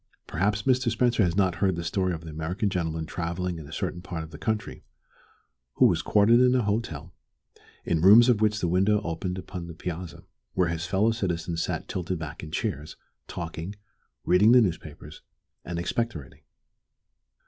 [0.25, 0.89] Perhaps Mr.
[0.89, 4.23] Spencer has not heard the story of the American gentleman travelling in a certain part
[4.23, 4.83] of the country,
[5.75, 7.13] who was quartered in a hotel,
[7.85, 10.23] in a room of which the window opened upon the piazza
[10.55, 12.95] where his fellow citizens sat tilted back in chairs,
[13.27, 13.75] talking,
[14.25, 15.21] reading the newspapers,
[15.63, 16.41] and expectorating.